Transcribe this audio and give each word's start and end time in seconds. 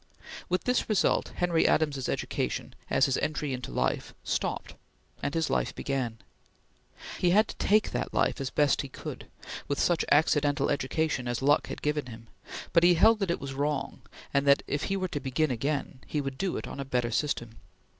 With 0.49 0.63
this 0.63 0.89
result 0.89 1.27
Henry 1.35 1.67
Adams's 1.67 2.09
education, 2.09 2.73
at 2.89 3.05
his 3.05 3.17
entry 3.19 3.53
into 3.53 3.71
life, 3.71 4.15
stopped, 4.23 4.73
and 5.21 5.35
his 5.35 5.47
life 5.47 5.75
began. 5.75 6.17
He 7.19 7.29
had 7.29 7.47
to 7.49 7.55
take 7.57 7.91
that 7.91 8.11
life 8.11 8.41
as 8.41 8.47
he 8.49 8.53
best 8.55 8.83
could, 8.93 9.27
with 9.67 9.79
such 9.79 10.03
accidental 10.11 10.71
education 10.71 11.27
as 11.27 11.43
luck 11.43 11.67
had 11.67 11.83
given 11.83 12.07
him; 12.07 12.29
but 12.73 12.81
he 12.81 12.95
held 12.95 13.19
that 13.19 13.29
it 13.29 13.39
was 13.39 13.53
wrong, 13.53 14.01
and 14.33 14.47
that, 14.47 14.63
if 14.65 14.85
he 14.85 14.97
were 14.97 15.07
to 15.09 15.19
begin 15.19 15.51
again, 15.51 15.99
he 16.07 16.19
would 16.19 16.39
do 16.39 16.57
it 16.57 16.67
on 16.67 16.79
a 16.79 16.83
better 16.83 17.11
system. 17.11 17.59